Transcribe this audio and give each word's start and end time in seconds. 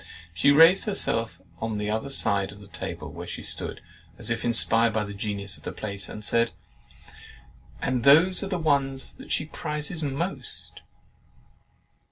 She 0.33 0.49
raised 0.49 0.85
herself 0.85 1.39
on 1.59 1.77
the 1.77 1.91
other 1.91 2.09
side 2.09 2.51
of 2.51 2.59
the 2.59 2.65
table 2.65 3.11
where 3.11 3.27
she 3.27 3.43
stood, 3.43 3.81
as 4.17 4.31
if 4.31 4.43
inspired 4.43 4.93
by 4.93 5.03
the 5.03 5.13
genius 5.13 5.57
of 5.57 5.63
the 5.63 5.71
place, 5.71 6.09
and 6.09 6.25
said—"AND 6.25 8.03
THOSE 8.03 8.41
ARE 8.45 8.49
THE 8.49 8.57
ONES 8.57 9.13
THAT 9.17 9.31
SHE 9.31 9.45
PRIZES 9.53 10.01
THE 10.01 10.09
MOST!" 10.09 10.81